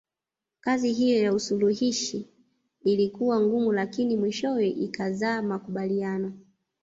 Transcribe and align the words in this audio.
Kazi 0.61 0.93
hiyo 0.93 1.21
ya 1.23 1.33
usuluhishi 1.33 2.29
ilikuwa 2.83 3.41
ngumu 3.41 3.71
lakini 3.73 4.17
mwishowe 4.17 4.67
ikazaa 4.69 5.41
makubaliano 5.41 6.33